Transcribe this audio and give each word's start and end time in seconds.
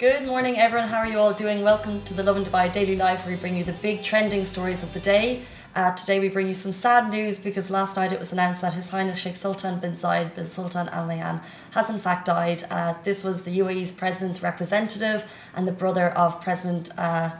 Good 0.00 0.24
morning, 0.24 0.56
everyone. 0.56 0.88
How 0.88 1.00
are 1.00 1.06
you 1.06 1.18
all 1.18 1.34
doing? 1.34 1.62
Welcome 1.62 2.02
to 2.04 2.14
the 2.14 2.22
Lovin 2.22 2.42
Dubai 2.42 2.72
Daily 2.72 2.96
Live, 2.96 3.20
where 3.26 3.34
we 3.34 3.38
bring 3.38 3.54
you 3.54 3.64
the 3.64 3.74
big 3.74 4.02
trending 4.02 4.46
stories 4.46 4.82
of 4.82 4.94
the 4.94 4.98
day. 4.98 5.42
Uh, 5.76 5.94
today, 5.94 6.18
we 6.18 6.30
bring 6.30 6.48
you 6.48 6.54
some 6.54 6.72
sad 6.72 7.10
news 7.10 7.38
because 7.38 7.70
last 7.70 7.98
night 7.98 8.10
it 8.10 8.18
was 8.18 8.32
announced 8.32 8.62
that 8.62 8.72
His 8.72 8.88
Highness 8.88 9.18
Sheikh 9.18 9.36
Sultan 9.36 9.78
bin 9.78 9.96
Zayed 9.96 10.34
bin 10.34 10.46
Sultan 10.46 10.88
Al 10.88 11.06
Nahyan 11.06 11.42
has 11.72 11.90
in 11.90 11.98
fact 11.98 12.24
died. 12.24 12.64
Uh, 12.70 12.94
this 13.04 13.22
was 13.22 13.42
the 13.42 13.58
UAE's 13.58 13.92
president's 13.92 14.42
representative 14.42 15.30
and 15.54 15.68
the 15.68 15.72
brother 15.72 16.08
of 16.08 16.40
President. 16.40 16.88
Uh, 16.96 17.32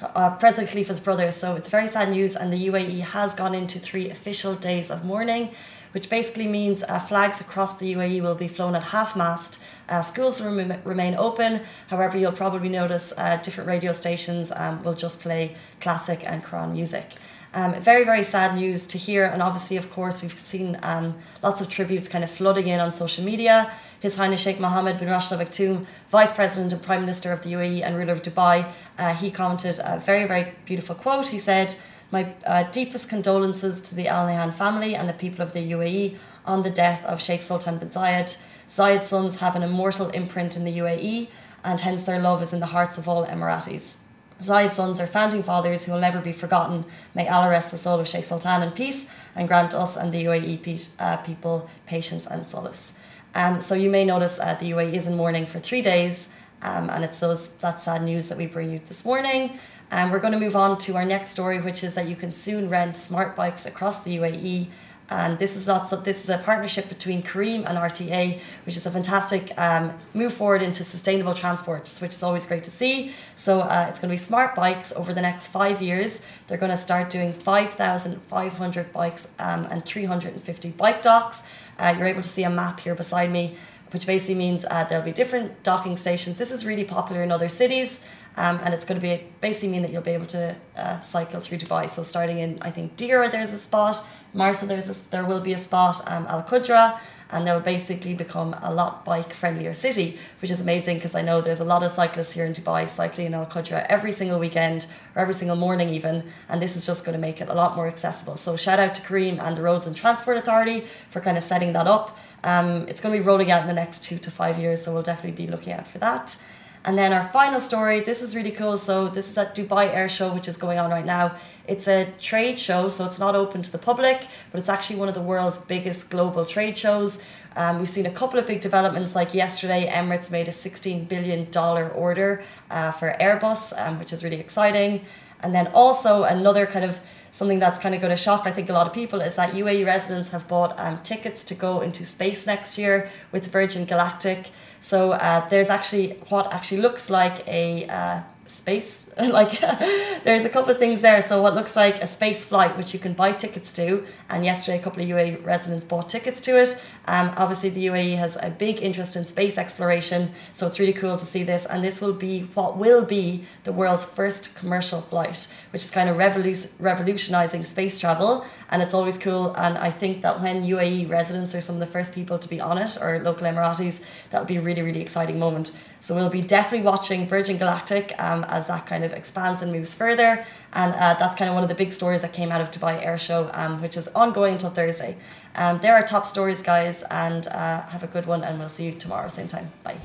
uh, 0.00 0.30
President 0.36 0.70
Khalifa's 0.70 1.00
brother. 1.00 1.32
So 1.32 1.56
it's 1.56 1.68
very 1.68 1.88
sad 1.88 2.10
news, 2.10 2.36
and 2.36 2.52
the 2.52 2.68
UAE 2.68 3.00
has 3.00 3.34
gone 3.34 3.54
into 3.54 3.78
three 3.78 4.10
official 4.10 4.54
days 4.54 4.90
of 4.90 5.04
mourning, 5.04 5.50
which 5.92 6.08
basically 6.08 6.46
means 6.46 6.82
uh, 6.82 6.98
flags 6.98 7.40
across 7.40 7.78
the 7.78 7.94
UAE 7.94 8.22
will 8.22 8.34
be 8.34 8.48
flown 8.48 8.74
at 8.74 8.84
half 8.84 9.16
mast. 9.16 9.58
Uh, 9.88 10.02
schools 10.02 10.40
rem- 10.40 10.80
remain 10.84 11.14
open. 11.14 11.62
However, 11.88 12.18
you'll 12.18 12.32
probably 12.32 12.68
notice 12.68 13.12
uh, 13.16 13.36
different 13.36 13.68
radio 13.68 13.92
stations 13.92 14.52
um, 14.54 14.82
will 14.84 14.94
just 14.94 15.20
play 15.20 15.56
classic 15.80 16.20
and 16.24 16.44
Quran 16.44 16.72
music. 16.72 17.14
Um, 17.54 17.74
very, 17.80 18.04
very 18.04 18.22
sad 18.22 18.54
news 18.56 18.86
to 18.88 18.98
hear. 18.98 19.24
And 19.24 19.42
obviously, 19.42 19.76
of 19.76 19.90
course, 19.90 20.20
we've 20.20 20.38
seen 20.38 20.78
um, 20.82 21.16
lots 21.42 21.60
of 21.60 21.68
tributes 21.68 22.06
kind 22.06 22.22
of 22.22 22.30
flooding 22.30 22.68
in 22.68 22.78
on 22.78 22.92
social 22.92 23.24
media. 23.24 23.72
His 24.00 24.16
Highness 24.16 24.40
Sheikh 24.40 24.60
Mohammed 24.60 24.98
bin 24.98 25.08
Rashid 25.08 25.38
Al 25.38 25.44
Maktoum, 25.44 25.86
Vice 26.10 26.32
President 26.32 26.72
and 26.72 26.82
Prime 26.82 27.00
Minister 27.00 27.32
of 27.32 27.42
the 27.42 27.52
UAE 27.54 27.82
and 27.82 27.96
ruler 27.96 28.12
of 28.12 28.22
Dubai, 28.22 28.70
uh, 28.98 29.14
he 29.14 29.30
commented 29.30 29.80
a 29.82 29.98
very, 29.98 30.26
very 30.26 30.52
beautiful 30.66 30.94
quote. 30.94 31.28
He 31.28 31.38
said, 31.38 31.74
My 32.12 32.34
uh, 32.46 32.64
deepest 32.64 33.08
condolences 33.08 33.80
to 33.82 33.94
the 33.94 34.08
Al 34.08 34.28
Nahyan 34.28 34.52
family 34.54 34.94
and 34.94 35.08
the 35.08 35.14
people 35.14 35.42
of 35.42 35.52
the 35.52 35.72
UAE 35.72 36.16
on 36.44 36.62
the 36.62 36.70
death 36.70 37.04
of 37.04 37.20
Sheikh 37.20 37.42
Sultan 37.42 37.78
bin 37.78 37.88
Zayed. 37.88 38.40
Zayed's 38.68 39.08
sons 39.08 39.40
have 39.40 39.56
an 39.56 39.62
immortal 39.62 40.10
imprint 40.10 40.56
in 40.56 40.64
the 40.64 40.78
UAE, 40.78 41.28
and 41.64 41.80
hence 41.80 42.02
their 42.02 42.20
love 42.20 42.42
is 42.42 42.52
in 42.52 42.60
the 42.60 42.66
hearts 42.66 42.98
of 42.98 43.08
all 43.08 43.26
Emiratis. 43.26 43.96
Zayed's 44.42 44.76
sons 44.76 45.00
are 45.00 45.06
founding 45.06 45.42
fathers 45.42 45.84
who 45.84 45.92
will 45.92 46.00
never 46.00 46.20
be 46.20 46.32
forgotten. 46.32 46.84
May 47.14 47.28
Allah 47.28 47.50
rest 47.50 47.70
the 47.70 47.78
soul 47.78 47.98
of 47.98 48.06
Sheikh 48.06 48.24
Sultan 48.24 48.62
in 48.62 48.70
peace 48.70 49.06
and 49.34 49.48
grant 49.48 49.74
us 49.74 49.96
and 49.96 50.12
the 50.12 50.24
UAE 50.24 50.62
pe- 50.62 50.78
uh, 50.98 51.16
people 51.18 51.68
patience 51.86 52.26
and 52.26 52.46
solace. 52.46 52.92
Um, 53.34 53.60
so 53.60 53.74
you 53.74 53.90
may 53.90 54.04
notice 54.04 54.38
uh, 54.38 54.54
the 54.54 54.70
UAE 54.70 54.94
is 54.94 55.06
in 55.06 55.16
mourning 55.16 55.44
for 55.44 55.58
three 55.58 55.82
days, 55.82 56.28
um, 56.62 56.88
and 56.90 57.04
it's 57.04 57.18
those 57.18 57.48
that 57.58 57.80
sad 57.80 58.02
news 58.02 58.28
that 58.28 58.38
we 58.38 58.46
bring 58.46 58.70
you 58.70 58.80
this 58.86 59.04
morning. 59.04 59.58
And 59.90 60.06
um, 60.06 60.10
we're 60.10 60.18
going 60.18 60.34
to 60.34 60.40
move 60.40 60.54
on 60.54 60.76
to 60.78 60.96
our 60.96 61.04
next 61.04 61.30
story, 61.30 61.60
which 61.60 61.82
is 61.82 61.94
that 61.94 62.08
you 62.08 62.14
can 62.14 62.30
soon 62.30 62.68
rent 62.68 62.94
smart 62.94 63.34
bikes 63.34 63.64
across 63.64 64.02
the 64.02 64.16
UAE 64.18 64.68
and 65.10 65.38
this 65.38 65.56
is 65.56 65.66
lots 65.66 65.92
of 65.92 66.04
this 66.04 66.22
is 66.22 66.28
a 66.28 66.38
partnership 66.38 66.88
between 66.88 67.22
Careem 67.22 67.64
and 67.66 67.78
RTA, 67.78 68.38
which 68.66 68.76
is 68.76 68.84
a 68.84 68.90
fantastic 68.90 69.52
um, 69.58 69.98
move 70.12 70.34
forward 70.34 70.60
into 70.60 70.84
sustainable 70.84 71.32
transport, 71.32 71.88
which 72.00 72.12
is 72.12 72.22
always 72.22 72.44
great 72.44 72.62
to 72.64 72.70
see. 72.70 73.12
So 73.34 73.60
uh, 73.60 73.86
it's 73.88 74.00
going 74.00 74.10
to 74.10 74.12
be 74.12 74.18
smart 74.18 74.54
bikes 74.54 74.92
over 74.92 75.14
the 75.14 75.22
next 75.22 75.46
five 75.46 75.80
years. 75.80 76.20
They're 76.46 76.58
going 76.58 76.70
to 76.70 76.76
start 76.76 77.08
doing 77.08 77.32
5,500 77.32 78.92
bikes 78.92 79.32
um, 79.38 79.64
and 79.70 79.84
350 79.84 80.70
bike 80.72 81.00
docks. 81.00 81.42
Uh, 81.78 81.94
you're 81.96 82.06
able 82.06 82.22
to 82.22 82.28
see 82.28 82.42
a 82.42 82.50
map 82.50 82.80
here 82.80 82.94
beside 82.94 83.30
me, 83.32 83.56
which 83.92 84.06
basically 84.06 84.34
means 84.34 84.66
uh, 84.70 84.84
there'll 84.84 85.04
be 85.04 85.12
different 85.12 85.62
docking 85.62 85.96
stations. 85.96 86.36
This 86.36 86.50
is 86.50 86.66
really 86.66 86.84
popular 86.84 87.22
in 87.22 87.32
other 87.32 87.48
cities. 87.48 88.00
Um, 88.38 88.60
and 88.62 88.72
it's 88.72 88.84
going 88.84 89.00
to 89.00 89.06
be 89.10 89.24
basically 89.40 89.70
mean 89.70 89.82
that 89.82 89.90
you'll 89.92 90.10
be 90.12 90.12
able 90.12 90.32
to 90.38 90.54
uh, 90.76 91.00
cycle 91.00 91.40
through 91.40 91.58
Dubai. 91.58 91.88
So 91.88 92.04
starting 92.04 92.38
in 92.38 92.50
I 92.62 92.70
think 92.70 92.96
Deira 92.96 93.26
there's 93.30 93.52
a 93.52 93.58
spot, 93.58 93.96
Marsa 94.32 94.64
there's 94.64 94.88
a, 94.88 95.10
there 95.10 95.24
will 95.24 95.40
be 95.40 95.54
a 95.54 95.58
spot, 95.58 95.96
um, 96.12 96.24
Al 96.28 96.44
Qudra, 96.44 97.00
and 97.32 97.44
they'll 97.44 97.68
basically 97.74 98.14
become 98.14 98.54
a 98.62 98.72
lot 98.72 99.04
bike 99.04 99.32
friendlier 99.34 99.74
city, 99.74 100.18
which 100.40 100.52
is 100.52 100.60
amazing 100.60 100.98
because 100.98 101.16
I 101.16 101.22
know 101.22 101.40
there's 101.40 101.58
a 101.66 101.70
lot 101.74 101.82
of 101.82 101.90
cyclists 101.90 102.32
here 102.32 102.46
in 102.46 102.52
Dubai 102.52 102.88
cycling 102.88 103.26
in 103.26 103.34
Al 103.34 103.46
Qudra 103.46 103.84
every 103.88 104.12
single 104.12 104.38
weekend 104.38 104.86
or 105.16 105.22
every 105.22 105.34
single 105.34 105.56
morning 105.56 105.88
even, 105.88 106.16
and 106.48 106.62
this 106.62 106.76
is 106.76 106.86
just 106.86 107.04
going 107.04 107.16
to 107.20 107.24
make 107.28 107.40
it 107.40 107.48
a 107.48 107.54
lot 107.54 107.74
more 107.74 107.88
accessible. 107.88 108.36
So 108.36 108.56
shout 108.56 108.78
out 108.78 108.94
to 108.94 109.02
Careem 109.02 109.42
and 109.44 109.56
the 109.56 109.62
Roads 109.62 109.86
and 109.88 109.96
Transport 109.96 110.36
Authority 110.36 110.84
for 111.10 111.20
kind 111.20 111.36
of 111.36 111.42
setting 111.42 111.72
that 111.72 111.88
up. 111.88 112.16
Um, 112.44 112.86
it's 112.86 113.00
going 113.00 113.12
to 113.12 113.20
be 113.20 113.26
rolling 113.26 113.50
out 113.50 113.62
in 113.62 113.68
the 113.68 113.74
next 113.82 114.04
two 114.04 114.18
to 114.18 114.30
five 114.30 114.58
years, 114.58 114.82
so 114.82 114.92
we'll 114.92 115.02
definitely 115.02 115.44
be 115.44 115.50
looking 115.50 115.72
out 115.72 115.88
for 115.88 115.98
that. 115.98 116.40
And 116.84 116.96
then 116.96 117.12
our 117.12 117.28
final 117.28 117.60
story, 117.60 118.00
this 118.00 118.22
is 118.22 118.36
really 118.36 118.50
cool. 118.50 118.78
So 118.78 119.08
this 119.08 119.28
is 119.30 119.36
at 119.36 119.54
Dubai 119.54 119.92
Air 119.92 120.08
Show, 120.08 120.32
which 120.32 120.48
is 120.48 120.56
going 120.56 120.78
on 120.78 120.90
right 120.90 121.04
now. 121.04 121.36
It's 121.66 121.86
a 121.86 122.10
trade 122.20 122.58
show, 122.58 122.88
so 122.88 123.04
it's 123.04 123.18
not 123.18 123.34
open 123.34 123.62
to 123.62 123.70
the 123.70 123.78
public, 123.78 124.26
but 124.50 124.58
it's 124.58 124.68
actually 124.68 124.96
one 124.96 125.08
of 125.08 125.14
the 125.14 125.20
world's 125.20 125.58
biggest 125.58 126.08
global 126.08 126.46
trade 126.46 126.76
shows. 126.78 127.18
Um, 127.56 127.78
we've 127.78 127.88
seen 127.88 128.06
a 128.06 128.10
couple 128.10 128.38
of 128.38 128.46
big 128.46 128.60
developments, 128.60 129.14
like 129.14 129.34
yesterday, 129.34 129.90
Emirates 129.90 130.30
made 130.30 130.48
a 130.48 130.52
$16 130.52 131.08
billion 131.08 131.48
order 131.56 132.44
uh, 132.70 132.92
for 132.92 133.16
Airbus, 133.20 133.76
um, 133.76 133.98
which 133.98 134.12
is 134.12 134.22
really 134.22 134.40
exciting. 134.40 135.04
And 135.40 135.54
then 135.54 135.66
also 135.68 136.22
another 136.22 136.66
kind 136.66 136.84
of 136.84 137.00
something 137.38 137.60
that's 137.60 137.78
kind 137.78 137.94
of 137.94 138.00
going 138.00 138.10
to 138.10 138.22
shock, 138.28 138.42
I 138.46 138.50
think, 138.50 138.68
a 138.68 138.72
lot 138.72 138.88
of 138.88 138.92
people 138.92 139.20
is 139.20 139.36
that 139.36 139.54
UAE 139.54 139.86
residents 139.86 140.30
have 140.30 140.48
bought 140.48 140.74
um, 140.76 140.98
tickets 141.02 141.44
to 141.44 141.54
go 141.54 141.80
into 141.80 142.04
space 142.04 142.48
next 142.48 142.76
year 142.76 143.10
with 143.30 143.46
Virgin 143.46 143.84
Galactic. 143.84 144.50
So 144.80 145.12
uh, 145.12 145.48
there's 145.48 145.68
actually 145.68 146.06
what 146.30 146.52
actually 146.52 146.80
looks 146.80 147.08
like 147.08 147.46
a 147.46 147.86
uh, 147.86 148.22
space 148.46 149.04
like 149.30 149.58
there's 150.22 150.44
a 150.44 150.48
couple 150.48 150.70
of 150.70 150.78
things 150.78 151.00
there. 151.02 151.20
So 151.22 151.42
what 151.42 151.54
looks 151.54 151.74
like 151.74 151.96
a 151.96 152.06
space 152.06 152.44
flight 152.44 152.76
which 152.76 152.94
you 152.94 153.00
can 153.00 153.14
buy 153.14 153.32
tickets 153.32 153.72
to 153.72 154.06
and 154.28 154.44
yesterday 154.44 154.78
a 154.78 154.82
couple 154.82 155.02
of 155.02 155.08
UAE 155.08 155.44
residents 155.44 155.84
bought 155.84 156.08
tickets 156.08 156.40
to 156.42 156.60
it. 156.60 156.80
Um, 157.06 157.32
obviously 157.36 157.70
the 157.70 157.86
UAE 157.86 158.16
has 158.16 158.36
a 158.36 158.50
big 158.50 158.80
interest 158.80 159.16
in 159.16 159.24
space 159.24 159.58
exploration 159.58 160.30
so 160.52 160.66
it's 160.66 160.78
really 160.78 160.92
cool 160.92 161.16
to 161.16 161.24
see 161.24 161.42
this. 161.42 161.66
And 161.66 161.82
this 161.82 162.00
will 162.00 162.12
be 162.12 162.42
what 162.54 162.76
will 162.76 163.04
be 163.04 163.44
the 163.64 163.72
world's 163.72 164.04
first 164.04 164.54
commercial 164.54 165.00
flight 165.00 165.48
which 165.70 165.82
is 165.82 165.90
kind 165.90 166.08
of 166.08 166.16
revolu- 166.16 166.70
revolutionizing 166.78 167.64
space 167.64 167.98
travel. 167.98 168.46
And 168.70 168.82
it's 168.82 168.94
always 168.94 169.18
cool 169.18 169.52
and 169.56 169.76
I 169.78 169.90
think 169.90 170.22
that 170.22 170.40
when 170.40 170.62
UAE 170.62 171.10
residents 171.10 171.56
are 171.56 171.60
some 171.60 171.74
of 171.74 171.80
the 171.80 171.86
first 171.86 172.14
people 172.14 172.38
to 172.38 172.48
be 172.48 172.60
on 172.60 172.78
it 172.78 172.96
or 173.02 173.18
local 173.18 173.48
Emiratis 173.48 173.98
that 174.30 174.38
will 174.38 174.46
be 174.46 174.58
a 174.58 174.60
really 174.60 174.82
really 174.82 175.00
exciting 175.00 175.40
moment. 175.40 175.72
So 176.00 176.14
we'll 176.14 176.30
be 176.30 176.42
definitely 176.42 176.86
watching 176.86 177.26
Virgin 177.26 177.58
Galactic 177.58 178.14
um, 178.18 178.44
as 178.44 178.68
that 178.68 178.86
kind 178.86 179.02
of 179.02 179.07
expands 179.12 179.62
and 179.62 179.72
moves 179.72 179.94
further. 179.94 180.44
And 180.72 180.92
uh, 180.94 181.14
that's 181.14 181.34
kind 181.34 181.48
of 181.48 181.54
one 181.54 181.62
of 181.62 181.68
the 181.68 181.74
big 181.74 181.92
stories 181.92 182.22
that 182.22 182.32
came 182.32 182.50
out 182.52 182.60
of 182.60 182.70
Dubai 182.70 183.04
Air 183.04 183.18
Show, 183.18 183.50
um, 183.52 183.80
which 183.80 183.96
is 183.96 184.08
ongoing 184.08 184.54
until 184.54 184.70
Thursday. 184.70 185.16
Um, 185.54 185.78
there 185.80 185.94
are 185.94 186.02
top 186.02 186.26
stories, 186.26 186.62
guys, 186.62 187.02
and 187.10 187.46
uh, 187.48 187.82
have 187.82 188.02
a 188.02 188.08
good 188.08 188.26
one. 188.26 188.44
And 188.44 188.58
we'll 188.58 188.68
see 188.68 188.86
you 188.86 188.92
tomorrow, 188.92 189.28
same 189.28 189.48
time. 189.48 189.70
Bye. 189.82 189.98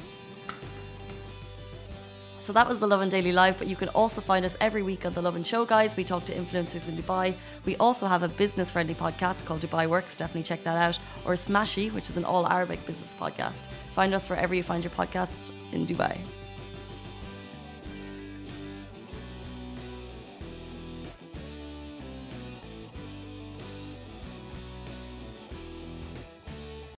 So 2.44 2.52
that 2.52 2.68
was 2.68 2.82
the 2.82 2.88
Lovin 2.88 3.08
Daily 3.08 3.32
Live, 3.32 3.58
but 3.58 3.68
you 3.68 3.78
can 3.78 3.88
also 3.90 4.20
find 4.20 4.44
us 4.44 4.58
every 4.60 4.82
week 4.82 5.06
on 5.06 5.14
the 5.14 5.22
Lovin 5.22 5.46
Show, 5.46 5.64
guys. 5.64 5.96
We 5.96 6.04
talk 6.04 6.26
to 6.26 6.34
influencers 6.36 6.90
in 6.90 6.98
Dubai. 6.98 7.36
We 7.64 7.78
also 7.78 8.06
have 8.06 8.22
a 8.22 8.28
business 8.28 8.70
friendly 8.70 8.96
podcast 8.96 9.46
called 9.46 9.62
Dubai 9.62 9.88
Works. 9.88 10.18
Definitely 10.18 10.44
check 10.44 10.62
that 10.66 10.76
out. 10.76 11.00
Or 11.24 11.36
Smashy, 11.36 11.90
which 11.94 12.10
is 12.10 12.18
an 12.18 12.26
all 12.26 12.46
Arabic 12.46 12.86
business 12.86 13.16
podcast. 13.18 13.68
Find 13.94 14.14
us 14.14 14.30
wherever 14.30 14.54
you 14.54 14.62
find 14.62 14.84
your 14.84 14.92
podcast 14.92 15.54
in 15.72 15.88
Dubai. 15.88 16.20